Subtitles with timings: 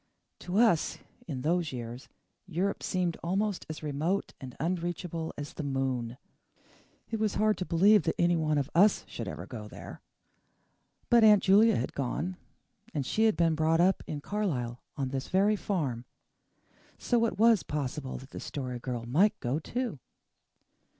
[0.39, 0.97] To us,
[1.27, 2.09] in those years,
[2.47, 6.17] Europe seemed almost as remote and unreachable as the moon.
[7.11, 10.01] It was hard to believe that one of US should ever go there.
[11.11, 12.37] But Aunt Julia had gone
[12.95, 16.05] and SHE had been brought up in Carlisle on this very farm.
[16.97, 19.99] So it was possible that the Story Girl might go too.